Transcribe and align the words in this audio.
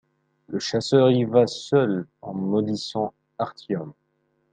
Le 0.47 0.57
chasseur 0.57 1.11
y 1.11 1.25
va 1.25 1.45
seul 1.45 2.07
en 2.23 2.33
maudissant 2.33 3.13
Artiom. 3.37 3.93